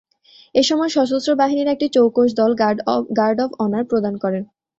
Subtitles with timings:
[0.55, 2.51] এ সময় সশস্ত্র বাহিনীর একটি চৌকস দল
[3.19, 4.39] গার্ড অব অনার প্রদান করে।